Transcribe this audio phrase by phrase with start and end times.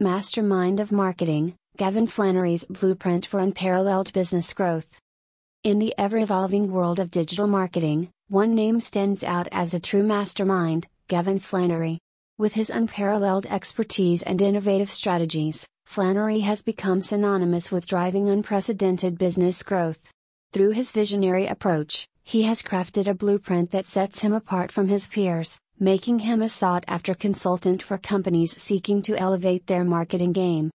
[0.00, 4.98] Mastermind of Marketing Gavin Flannery's Blueprint for Unparalleled Business Growth.
[5.62, 10.02] In the ever evolving world of digital marketing, one name stands out as a true
[10.02, 12.00] mastermind Gavin Flannery.
[12.38, 19.62] With his unparalleled expertise and innovative strategies, Flannery has become synonymous with driving unprecedented business
[19.62, 20.10] growth.
[20.52, 25.06] Through his visionary approach, he has crafted a blueprint that sets him apart from his
[25.06, 30.70] peers, making him a sought after consultant for companies seeking to elevate their marketing game.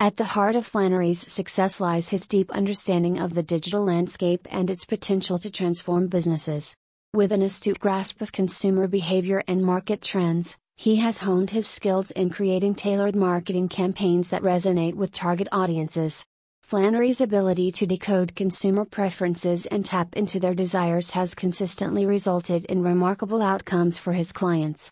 [0.00, 4.70] At the heart of Flannery's success lies his deep understanding of the digital landscape and
[4.70, 6.76] its potential to transform businesses.
[7.12, 12.12] With an astute grasp of consumer behavior and market trends, he has honed his skills
[12.12, 16.24] in creating tailored marketing campaigns that resonate with target audiences.
[16.68, 22.82] Flannery's ability to decode consumer preferences and tap into their desires has consistently resulted in
[22.82, 24.90] remarkable outcomes for his clients.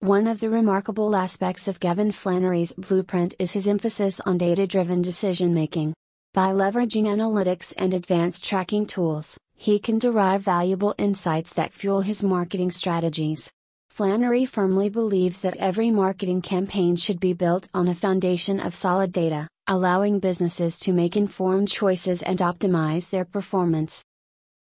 [0.00, 5.02] One of the remarkable aspects of Gavin Flannery's blueprint is his emphasis on data driven
[5.02, 5.94] decision making.
[6.32, 12.24] By leveraging analytics and advanced tracking tools, he can derive valuable insights that fuel his
[12.24, 13.52] marketing strategies.
[13.88, 19.12] Flannery firmly believes that every marketing campaign should be built on a foundation of solid
[19.12, 24.04] data allowing businesses to make informed choices and optimize their performance.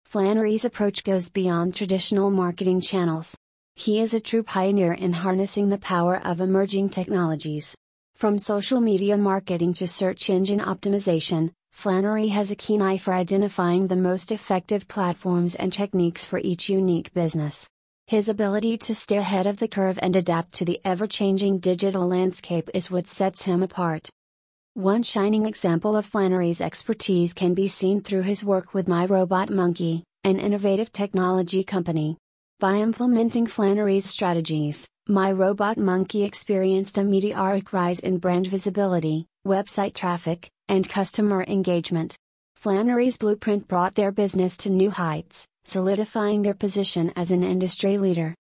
[0.05, 3.35] Flannery's approach goes beyond traditional marketing channels.
[3.75, 7.73] He is a true pioneer in harnessing the power of emerging technologies.
[8.13, 13.88] From social media marketing to search engine optimization, Flannery has a keen eye for identifying
[13.88, 17.67] the most effective platforms and techniques for each unique business.
[18.05, 22.07] His ability to stay ahead of the curve and adapt to the ever changing digital
[22.07, 24.09] landscape is what sets him apart.
[24.73, 29.50] One shining example of Flannery's expertise can be seen through his work with My Robot
[29.50, 32.17] Monkey, an innovative technology company.
[32.58, 39.94] By implementing Flannery's strategies, My Robot Monkey experienced a meteoric rise in brand visibility, website
[39.94, 42.16] traffic, and customer engagement.
[42.56, 48.34] Flannery's blueprint brought their business to new heights, solidifying their position as an industry leader.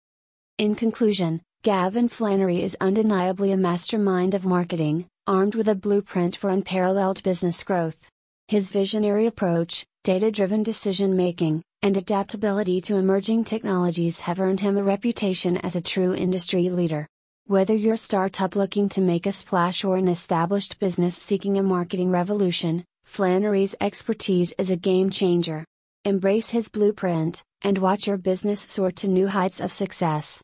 [0.59, 6.49] In conclusion, Gavin Flannery is undeniably a mastermind of marketing, armed with a blueprint for
[6.49, 8.09] unparalleled business growth.
[8.47, 14.75] His visionary approach, data driven decision making, and adaptability to emerging technologies have earned him
[14.75, 17.05] a reputation as a true industry leader.
[17.45, 21.63] Whether you're a startup looking to make a splash or an established business seeking a
[21.63, 25.63] marketing revolution, Flannery's expertise is a game changer.
[26.05, 30.37] Embrace his blueprint, and watch your business soar to new heights of success.